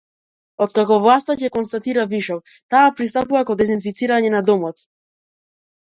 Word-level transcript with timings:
Откако 0.65 0.95
власта 1.03 1.35
ќе 1.41 1.51
констатира 1.57 2.07
вишок, 2.15 2.55
таа 2.75 2.89
пристапува 3.03 3.45
кон 3.51 3.61
дезинфицирање 3.63 4.33
на 4.37 4.45
домот. 4.49 4.83